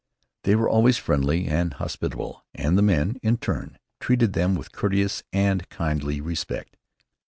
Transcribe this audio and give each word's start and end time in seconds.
They 0.45 0.55
were 0.55 0.67
always 0.67 0.97
friendly 0.97 1.45
and 1.47 1.75
hospitable, 1.75 2.43
and 2.55 2.75
the 2.75 2.81
men, 2.81 3.19
in 3.21 3.37
turn, 3.37 3.77
treated 3.99 4.33
them 4.33 4.55
with 4.55 4.71
courteous 4.71 5.21
and 5.31 5.69
kindly 5.69 6.19
respect. 6.19 6.75